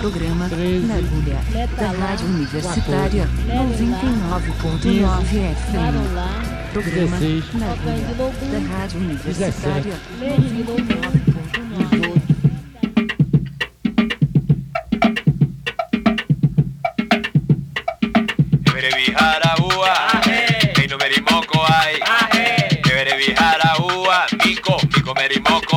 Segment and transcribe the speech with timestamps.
[0.00, 1.38] Programa Na Agulha
[1.76, 5.94] da Rádio Universitária 99.9 FM.
[6.72, 7.16] Programa
[7.54, 11.09] Na Agulha da Rádio Universitária 99.9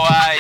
[0.03, 0.33] วย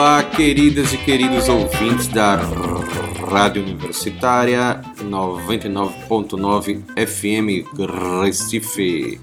[0.00, 0.24] ay.
[0.30, 2.36] queridas e queridos ouvintes da
[3.30, 7.66] Rádio Universitária 99.9 FM
[8.22, 9.20] Recife.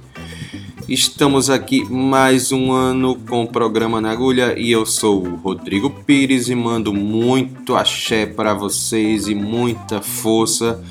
[0.87, 5.89] Estamos aqui mais um ano com o programa na agulha e eu sou o Rodrigo
[5.89, 10.83] Pires e mando muito axé para vocês e muita força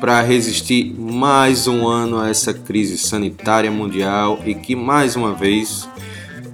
[0.00, 5.88] para resistir mais um ano a essa crise sanitária mundial e que mais uma vez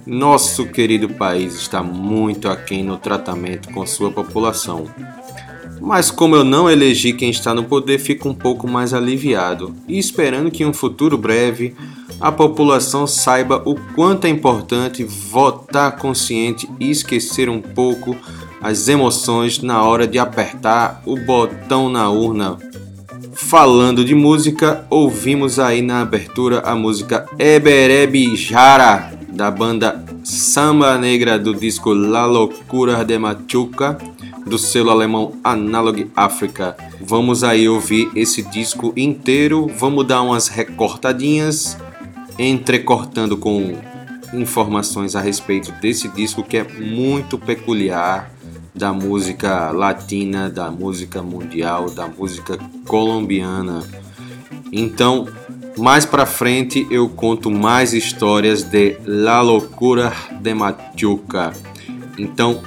[0.05, 4.85] nosso querido país está muito aquém no tratamento com sua população.
[5.81, 9.97] Mas como eu não elegi quem está no poder, fico um pouco mais aliviado e
[9.97, 11.75] esperando que em um futuro breve
[12.19, 18.15] a população saiba o quanto é importante votar consciente e esquecer um pouco
[18.61, 22.57] as emoções na hora de apertar o botão na urna.
[23.35, 31.37] Falando de música, ouvimos aí na abertura a música Eberebe Jara da banda Samba Negra
[31.37, 33.97] do disco La Loucura de Machuca,
[34.45, 36.77] do selo alemão Analog Africa.
[37.01, 41.77] Vamos aí ouvir esse disco inteiro, vamos dar umas recortadinhas,
[42.39, 43.75] entrecortando com
[44.33, 48.31] informações a respeito desse disco que é muito peculiar,
[48.75, 53.83] da música latina, da música mundial, da música colombiana.
[54.71, 55.27] Então,
[55.77, 60.11] mais para frente eu conto mais histórias de La Locura
[60.41, 61.53] de Machuca.
[62.17, 62.61] Então,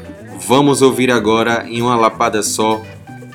[0.47, 2.81] vamos ouvir agora em uma lapada só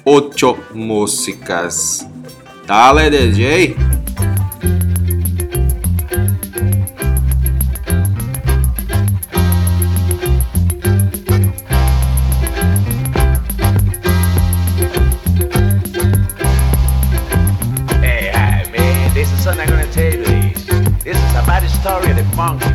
[0.03, 2.07] ocho músicas.
[2.65, 3.75] Dale DJ!
[22.43, 22.72] Monk.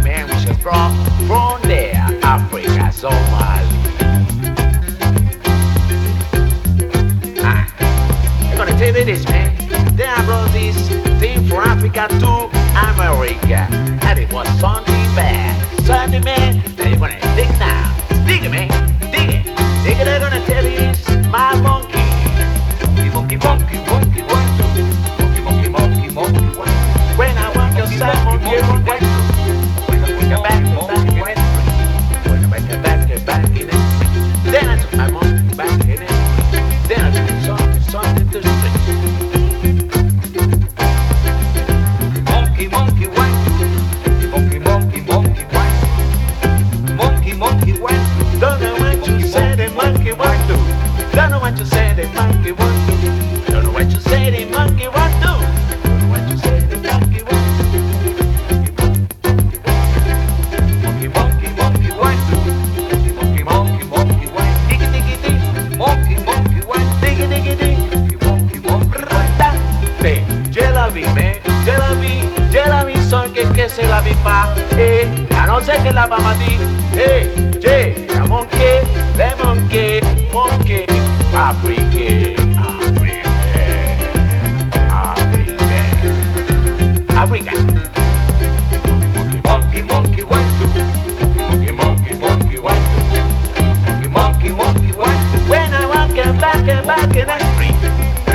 [97.54, 97.78] street.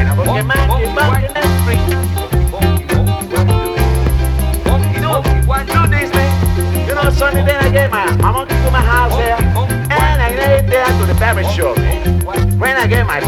[0.08, 0.46] I walk
[1.62, 1.84] street.
[5.64, 6.10] Do this.
[6.88, 7.10] You know,
[7.46, 8.06] day I get my
[8.48, 11.78] to my house there, and I get there to the barber shop.
[12.58, 13.20] When I get my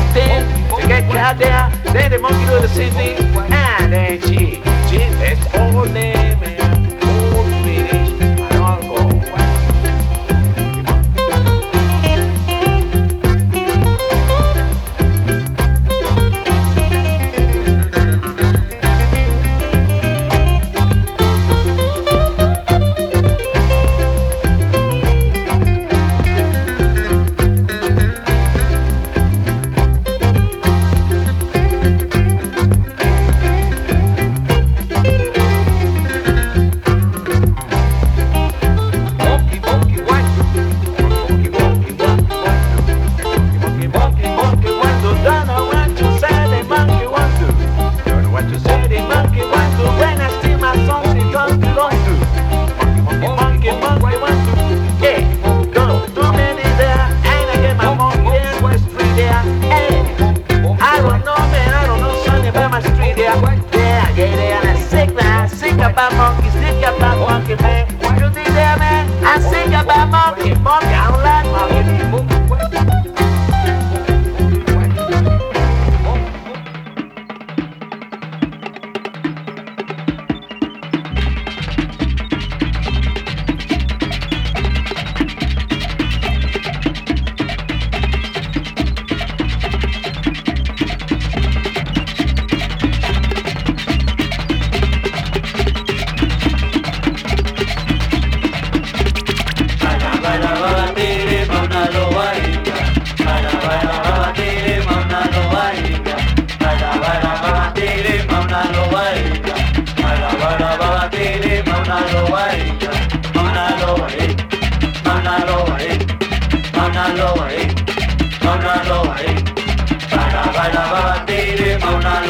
[1.02, 3.18] get out there, then the monkey do the same thing,
[3.52, 6.25] and then she, she is all there.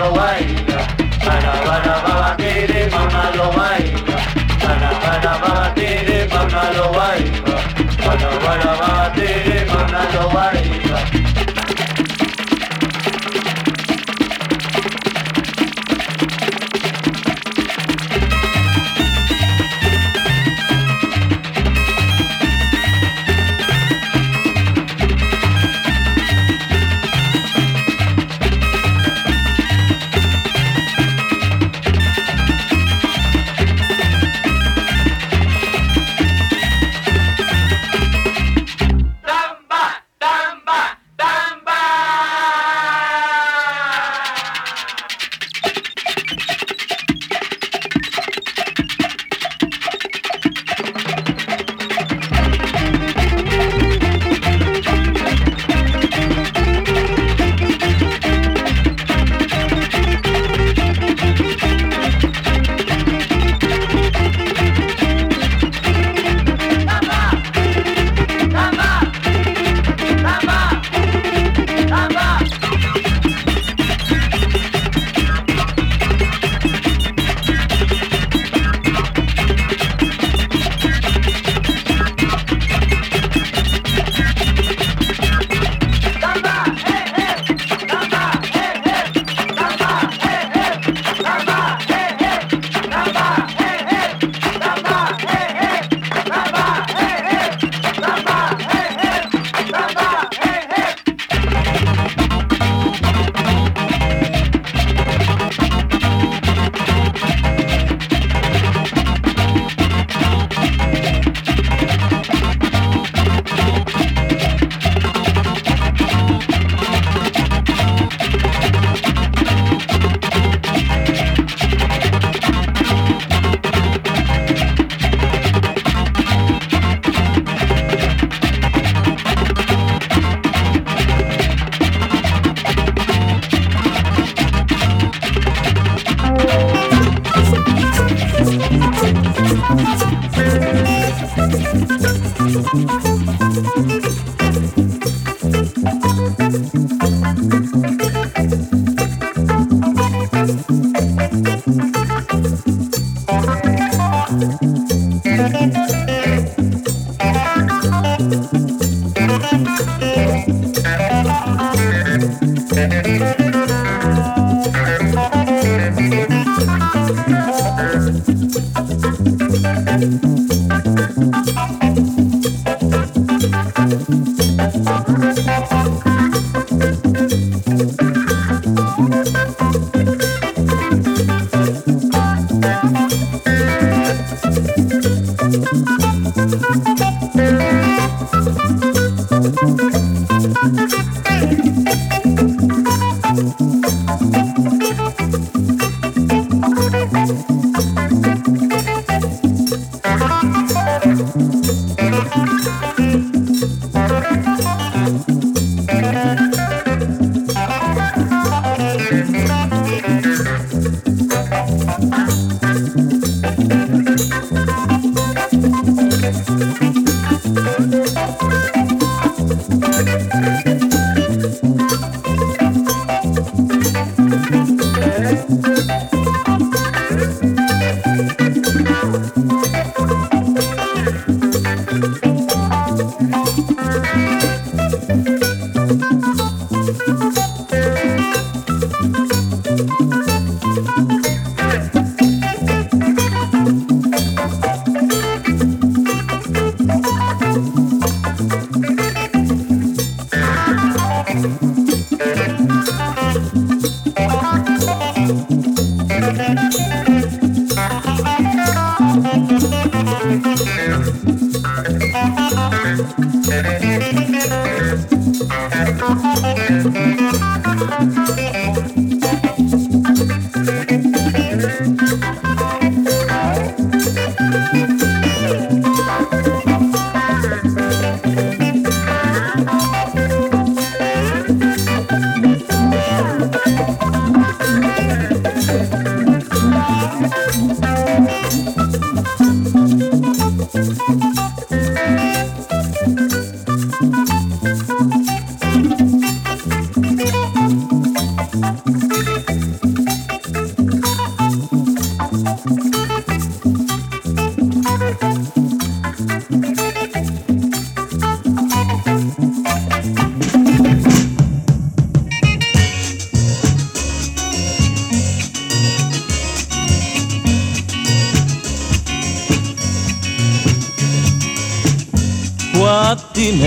[0.05, 0.79] lo baila,
[1.25, 4.17] bana bana baba tere, bana lo baila,
[4.61, 7.55] bana bana baba tere, bana lo baila,
[8.05, 10.84] bana bana baba tere, bana lo baila.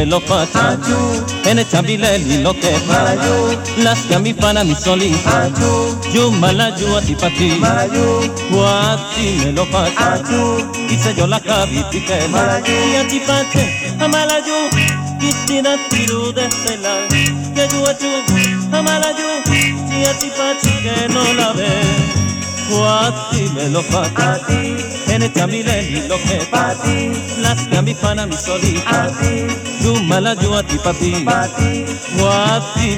[0.09, 0.23] los
[1.45, 2.75] En el chambilel y lo que
[3.79, 5.15] Las que a mi pana mi soli
[6.13, 7.61] Yo malayu a ti pa ti.
[8.51, 10.21] Guati me lo pacha
[10.89, 13.23] Y se yo la cabi Y a ti
[15.21, 16.79] Y da tiro de este
[17.55, 18.07] Que yo a ti
[20.83, 22.28] que no la ve.
[22.69, 24.35] Cuati me lo fata.
[24.35, 24.77] A ti.
[25.07, 25.63] Tenete a mi
[26.09, 26.75] lo que pa.
[26.83, 27.11] ti.
[27.77, 29.05] A mi pana mi solita.
[29.05, 29.47] A ti.
[29.83, 31.25] Duma la yo a ti papi.
[31.25, 31.47] Pa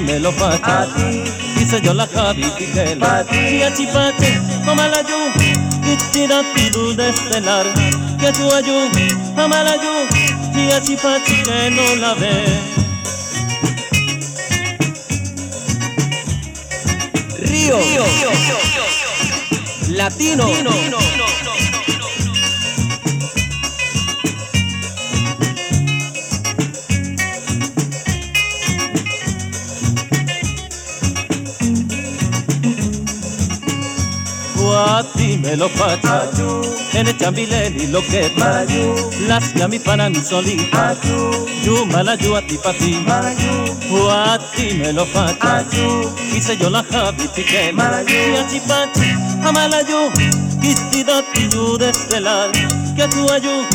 [0.05, 0.87] me lo fata.
[1.57, 2.99] Dice yo la cabi tigela.
[2.99, 3.37] Pa ti.
[3.37, 5.17] Y a chipate, toma la yo.
[5.83, 6.41] Y tira
[6.73, 7.65] tu destelar.
[8.19, 8.89] Que tú ayú,
[9.63, 9.93] la yo.
[10.53, 12.43] Y a chipate que no la ve.
[17.39, 17.77] Río.
[17.77, 18.03] Río.
[18.03, 18.29] Río.
[18.31, 18.90] Río.
[19.91, 20.47] Latino.
[20.47, 20.97] Latino.
[34.55, 36.23] Guati me lo faccia
[36.93, 38.31] En el chambileli lo que
[39.27, 40.69] Las mi para mi soli
[41.63, 42.97] Yu mala yu a ti pa ti.
[43.89, 45.65] Guati me lo faccia
[46.33, 50.11] Hice yo la javi pique Y a Hamalaju,
[50.61, 52.51] kitida tuju de telar,
[52.95, 53.65] que tu ayu,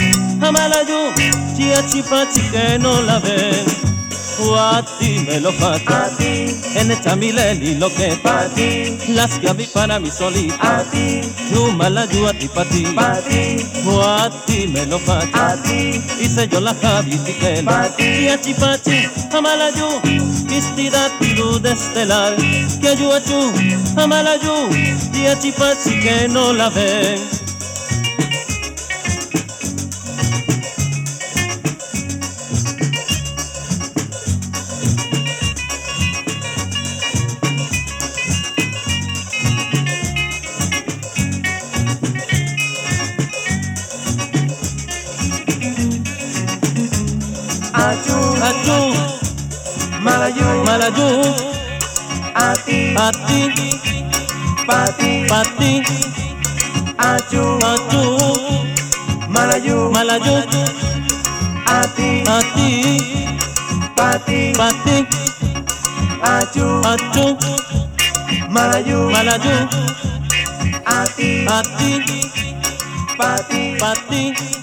[0.40, 1.12] hamalaju,
[1.56, 3.66] chia chipachi que no la ven.
[4.37, 9.99] Cuati me lo fata, en esta mileni lo que pati, las que a mí para
[9.99, 10.85] mí solita,
[11.50, 12.85] yo malayu a ti pati,
[13.82, 15.56] cuati me lo fata,
[16.20, 19.88] hice yo la javi tiquena, chia chipachi, hamalayu,
[20.56, 22.34] vestida tiruda estelar
[22.80, 23.40] Que ayú ayú,
[23.96, 24.56] amala ayú,
[25.12, 27.45] y a achipachi que no la ven
[55.47, 55.78] Pati,
[56.99, 58.02] Achu, Achu
[59.28, 60.37] Malayu, Malayu
[61.67, 62.71] Ati, Ati
[63.97, 64.97] Pati, Pati
[66.35, 67.26] Achu, Achu
[68.50, 69.56] Malayu, Malayu
[70.87, 71.91] Ati, Ati
[73.19, 74.55] Pati, Pati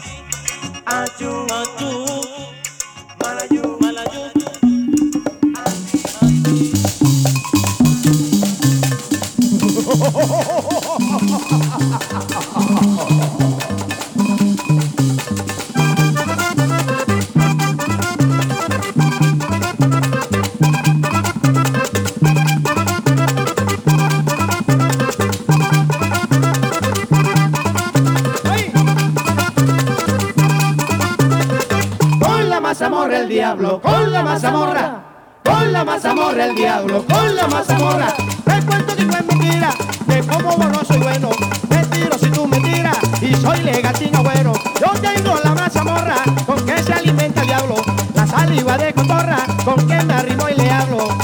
[33.55, 35.03] con la mazamorra,
[35.43, 38.07] con la mazamorra el diablo, con la mazamorra.
[38.43, 39.69] Te cuento que no es mentira,
[40.07, 41.29] de cómo no soy bueno,
[41.69, 44.53] me tiro si tú me tiras y soy legatín agüero.
[44.81, 46.15] Yo tengo la mazamorra,
[46.47, 47.75] con que se alimenta el diablo,
[48.15, 51.22] la saliva de cotorra, con que me arrimo y le hablo.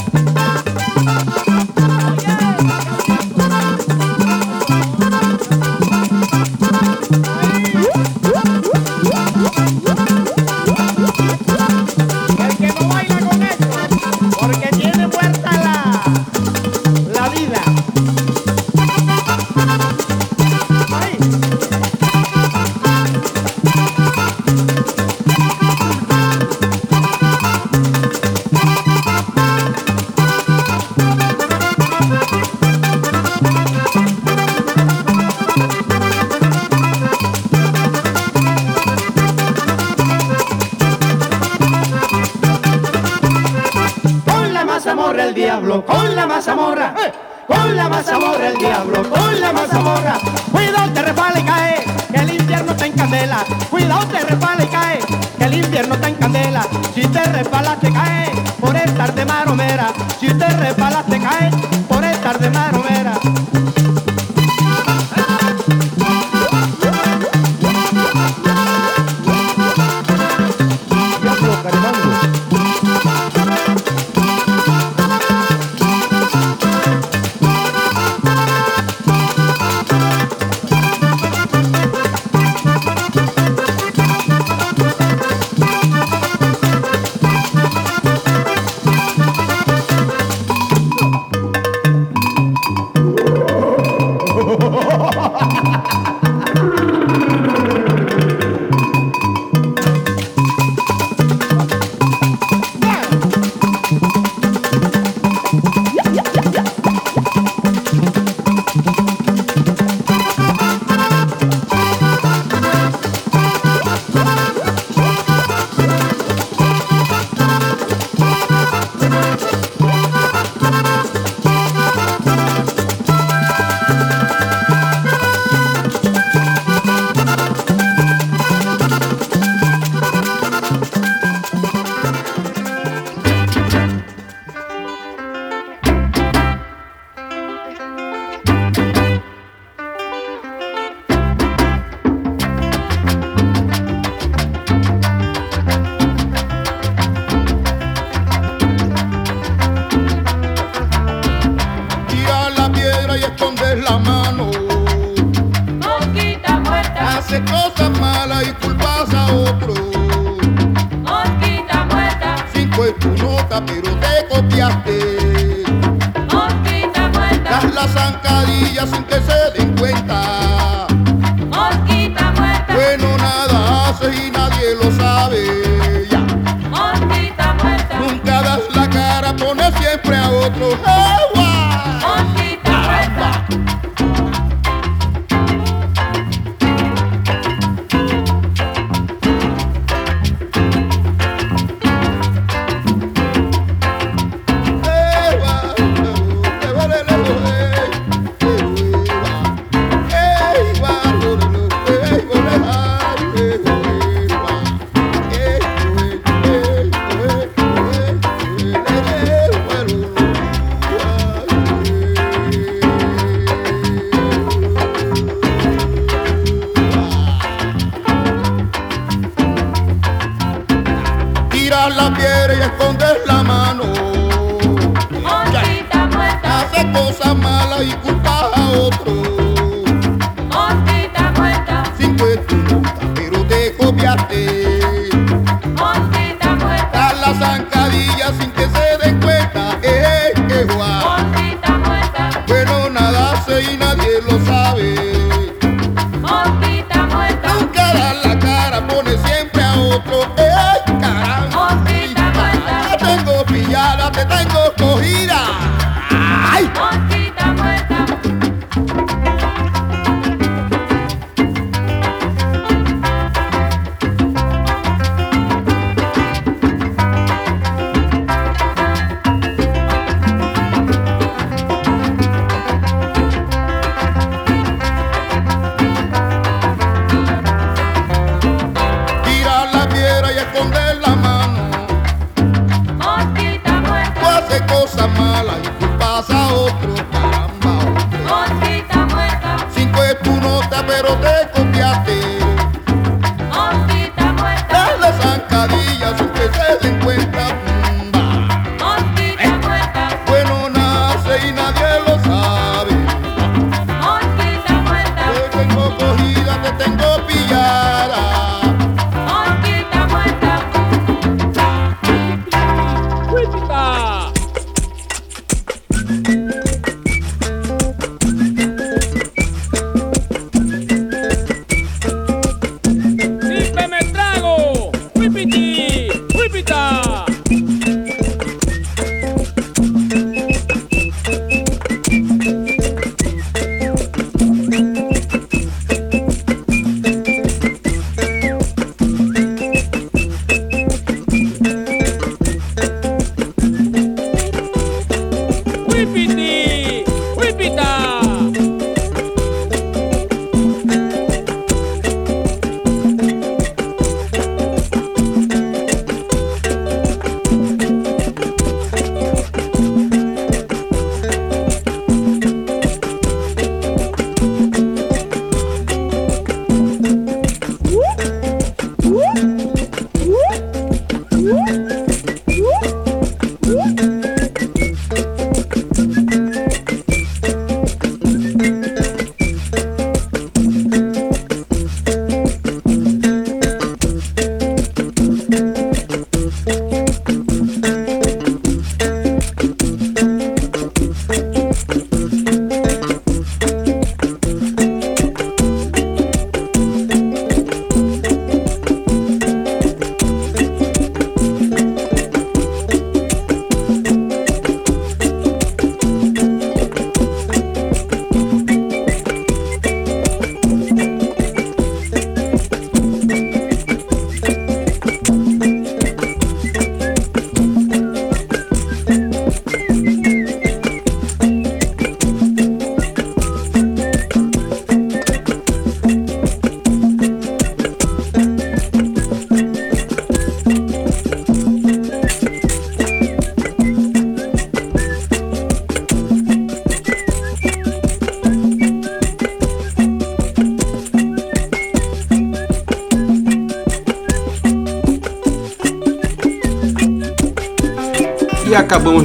[58.60, 59.94] por estar de maromera.
[60.20, 61.04] Si usted repala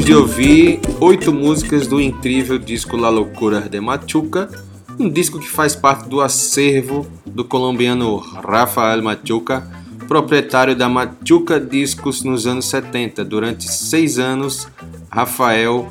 [0.05, 4.51] de ouvir oito músicas do incrível disco La Loucura de Machuca,
[4.99, 9.67] um disco que faz parte do acervo do colombiano Rafael Machuca,
[10.07, 13.25] proprietário da Machuca Discos nos anos 70.
[13.25, 14.69] Durante seis anos,
[15.11, 15.91] Rafael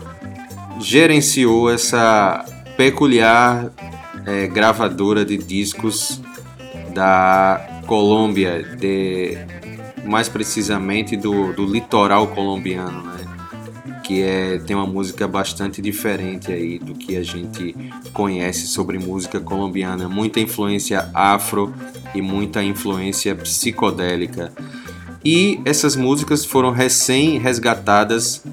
[0.79, 2.45] gerenciou essa
[2.77, 3.71] peculiar
[4.27, 6.21] é, gravadora de discos
[6.93, 9.39] da Colômbia, de,
[10.05, 13.22] mais precisamente do, do litoral colombiano, né?
[14.13, 17.75] Que é, tem uma música bastante diferente aí do que a gente
[18.13, 21.73] conhece sobre música colombiana, muita influência afro
[22.13, 24.53] e muita influência psicodélica.
[25.25, 28.43] E essas músicas foram recém resgatadas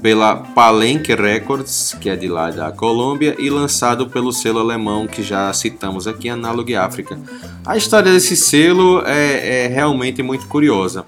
[0.00, 5.22] pela Palenque Records, que é de lá da Colômbia, e lançado pelo selo alemão que
[5.22, 7.18] já citamos aqui, Analog África.
[7.66, 11.04] A história desse selo é, é realmente muito curiosa.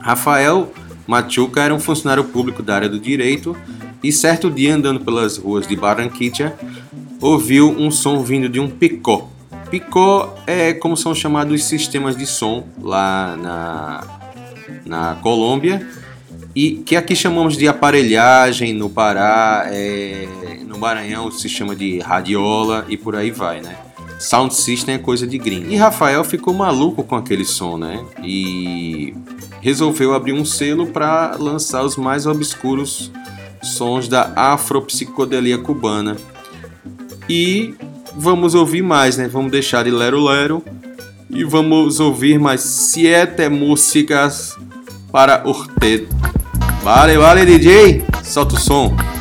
[0.00, 0.72] Rafael
[1.12, 3.54] Machuca era um funcionário público da área do direito
[4.02, 6.56] e certo dia andando pelas ruas de Barranquilla
[7.20, 9.28] ouviu um som vindo de um picó.
[9.70, 14.04] Picó é como são chamados os sistemas de som lá na,
[14.86, 15.86] na Colômbia
[16.54, 20.26] e que aqui chamamos de aparelhagem no Pará, é,
[20.66, 23.76] no Maranhão se chama de radiola e por aí vai, né?
[24.18, 25.70] Sound System é coisa de gringo.
[25.70, 28.02] E Rafael ficou maluco com aquele som, né?
[28.22, 29.12] E
[29.62, 33.10] resolveu abrir um selo para lançar os mais obscuros
[33.62, 36.16] sons da afropsicodelia cubana.
[37.28, 37.74] E
[38.16, 39.28] vamos ouvir mais, né?
[39.28, 40.62] Vamos deixar de Lero Lero
[41.30, 44.56] e vamos ouvir mais sete músicas
[45.12, 46.08] para Urtet.
[46.82, 48.04] Vale, vale, DJ!
[48.24, 49.11] Solta o som!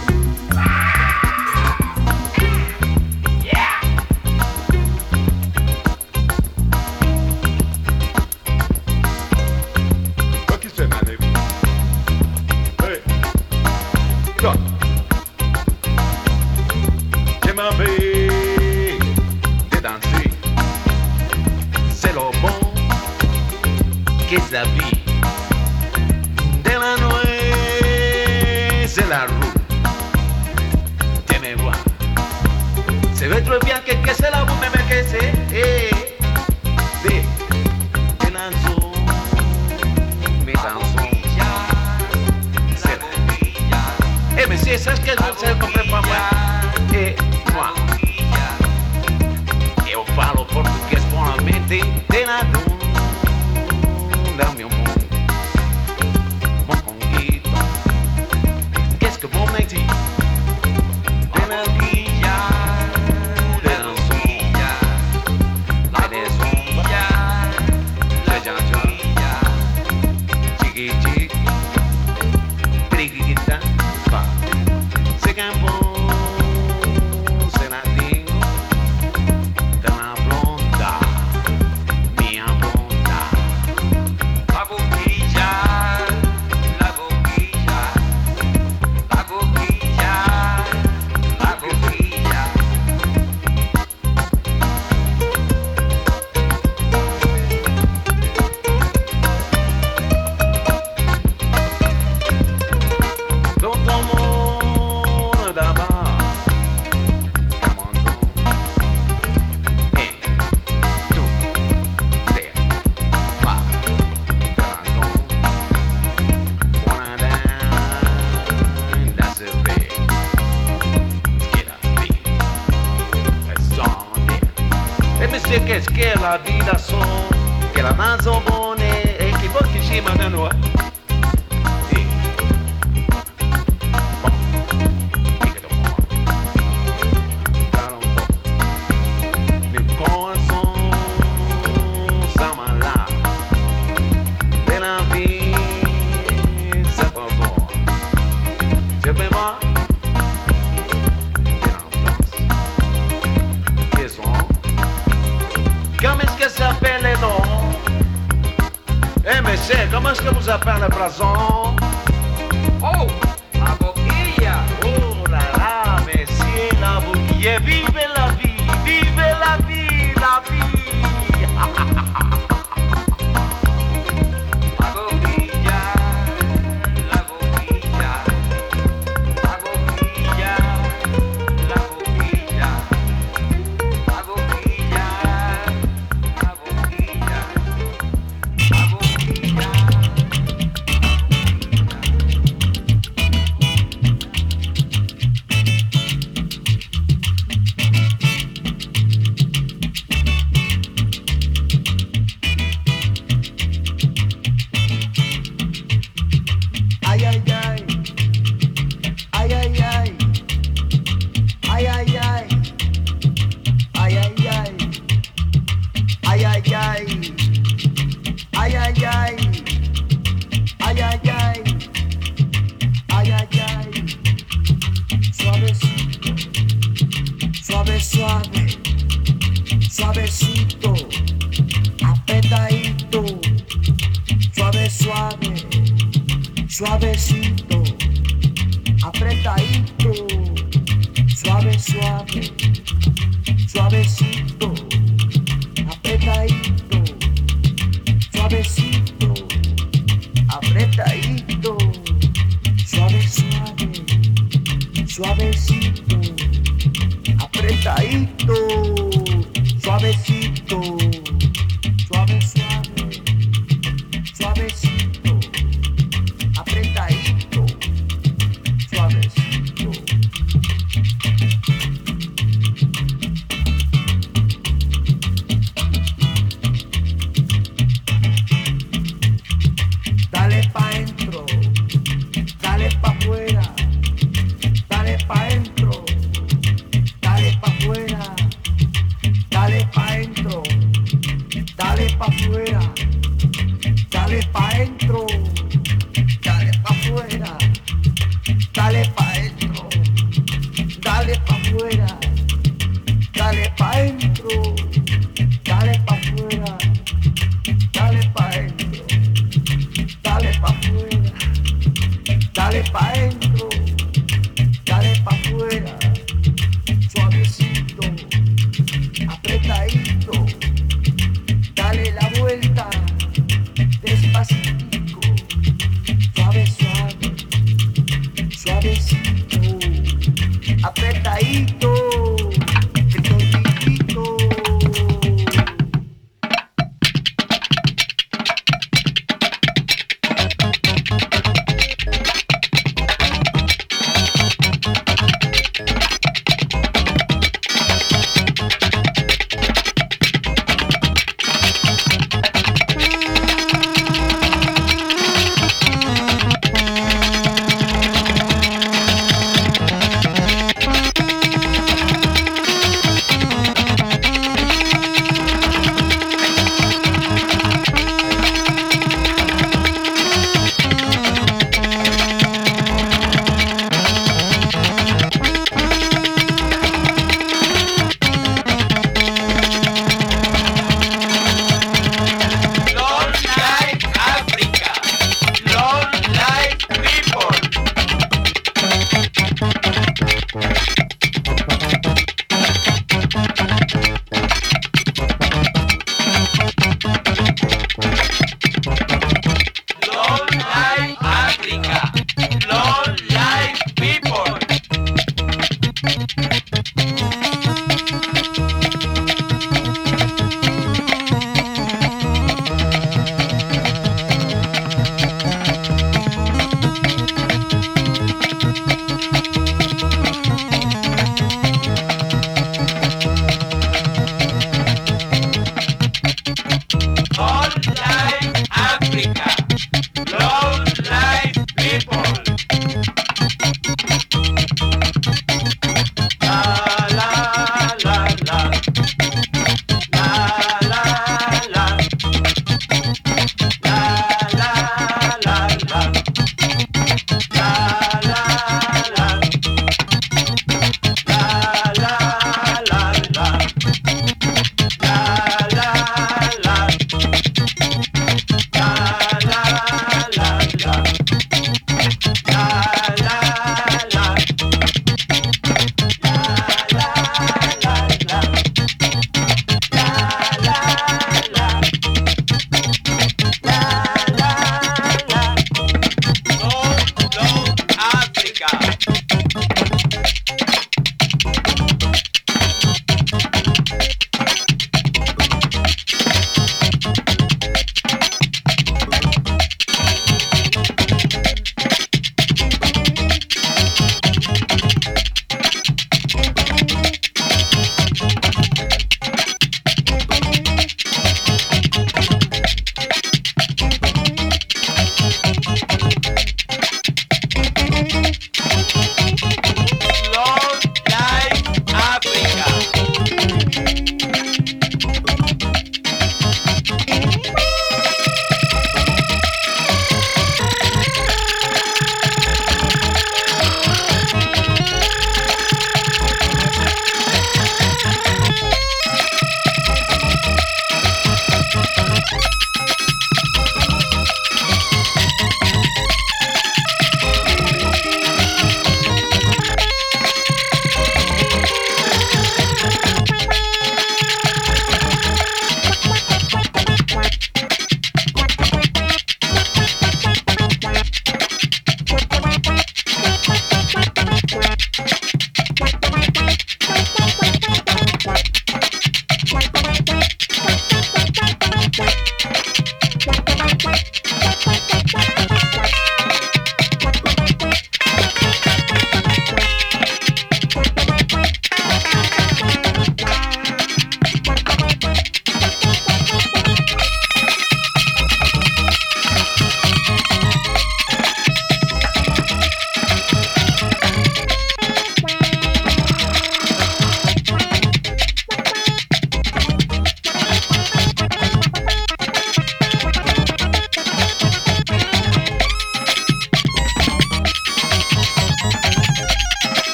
[303.82, 304.31] Dale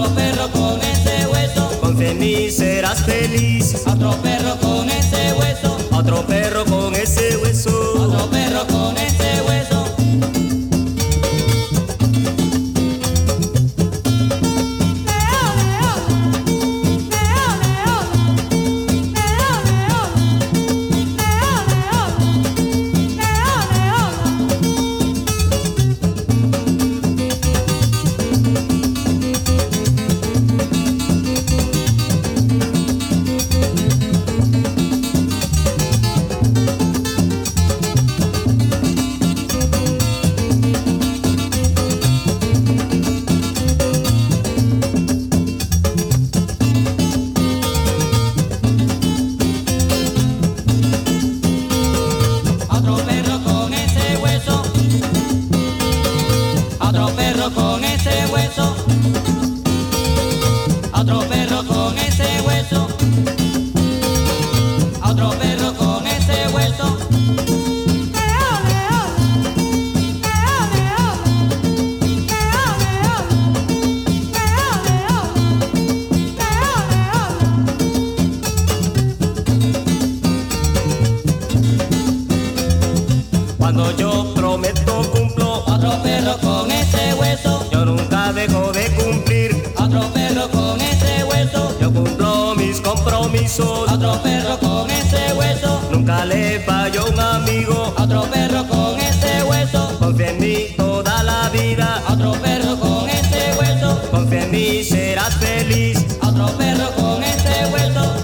[0.00, 1.68] Otro perro con ese hueso.
[1.78, 3.82] Confía en mí serás feliz.
[3.86, 5.76] Otro perro con ese hueso.
[5.92, 7.29] Otro perro con ese
[96.30, 97.94] le fallo un amigo.
[97.98, 99.96] Otro perro con ese hueso.
[99.98, 102.02] Confía en mí toda la vida.
[102.08, 104.00] Otro perro con ese hueso.
[104.10, 106.06] Confía en mí serás feliz.
[106.22, 108.14] Otro perro con ese hueso.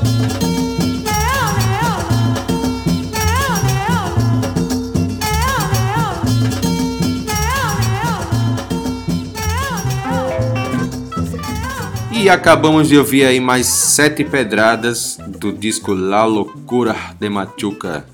[12.13, 16.25] E acabamos de ouvir aí mais sete pedradas do disco La
[16.67, 18.05] Loucura de Machuca,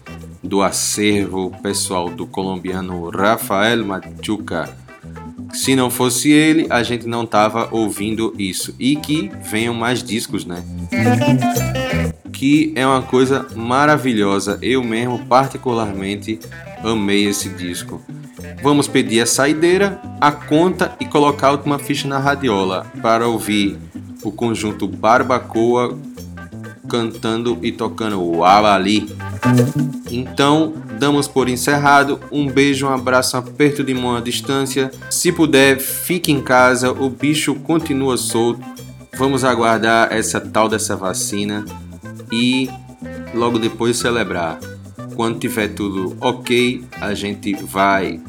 [0.43, 4.69] do acervo pessoal do colombiano Rafael Machuca.
[5.55, 8.75] Se não fosse ele, a gente não tava ouvindo isso.
[8.79, 10.63] E que venham mais discos, né?
[12.31, 14.59] Que é uma coisa maravilhosa.
[14.61, 16.39] Eu mesmo, particularmente,
[16.85, 18.03] amei esse disco.
[18.63, 23.79] Vamos pedir a saideira, a conta e colocar a última ficha na radiola para ouvir
[24.23, 25.99] o conjunto Barbacoa
[26.93, 29.09] cantando e tocando o Alali.
[30.11, 32.21] Então, damos por encerrado.
[32.31, 34.91] Um beijo, um abraço, um aperto de mão à distância.
[35.09, 38.61] Se puder, fique em casa, o bicho continua solto.
[39.17, 41.65] Vamos aguardar essa tal dessa vacina
[42.31, 42.69] e
[43.33, 44.61] logo depois celebrar.
[45.17, 48.21] Quando tiver tudo ok, a gente vai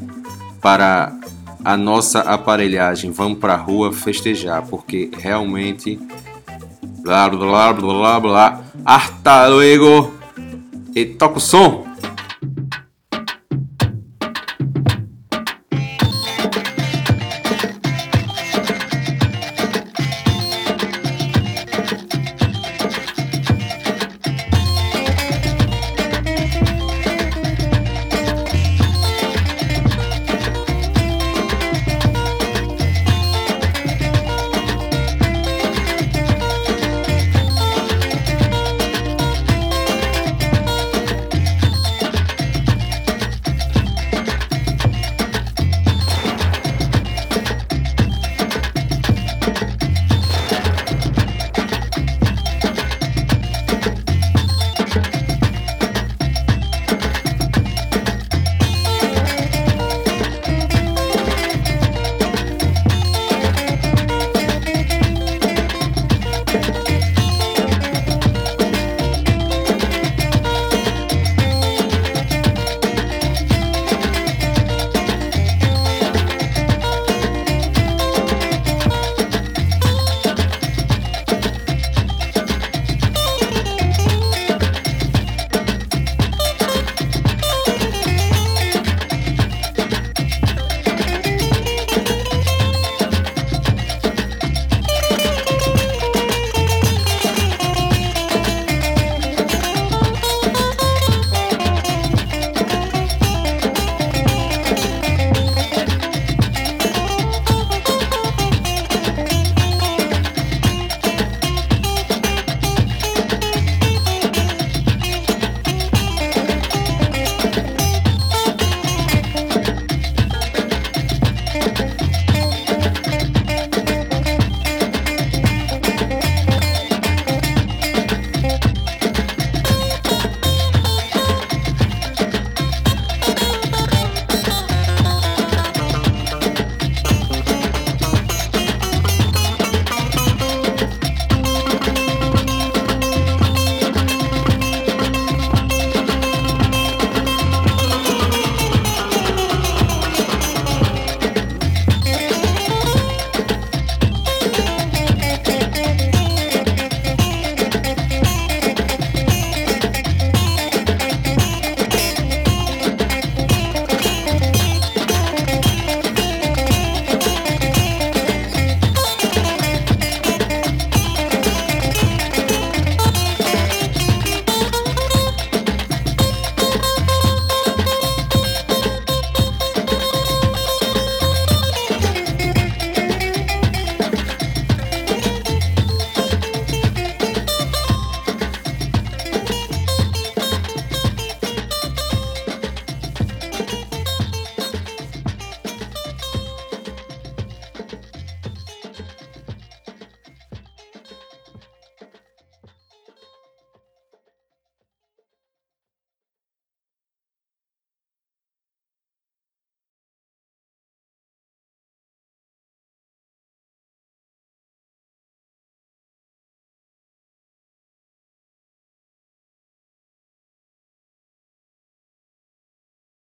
[0.62, 1.14] para
[1.62, 6.00] a nossa aparelhagem, vamos pra rua festejar, porque realmente.
[7.04, 8.60] Blá blá blá blá blá.
[8.82, 10.14] Hasta luego!
[10.94, 11.84] E toca o som!